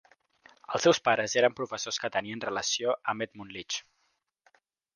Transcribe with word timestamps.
Els 0.77 0.83
seus 0.87 0.99
pares 1.07 1.35
eren 1.41 1.55
professors 1.59 2.01
que 2.05 2.11
tenien 2.17 2.43
relació 2.47 2.97
amb 3.13 3.27
Edmund 3.27 3.57
Leach. 3.59 3.79